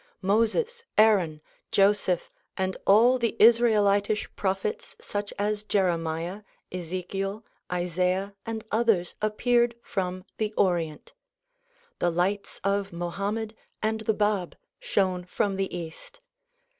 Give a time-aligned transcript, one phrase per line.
[0.23, 9.13] IMoses, Aaron, Joseph and all the Israelitish prophets such as Jeremiah, Ezekiel, Isaiah and others
[9.21, 11.13] appeared from the Orient.
[11.99, 13.53] The lights of jNIohammed
[13.83, 16.19] and the Bab shone from the east.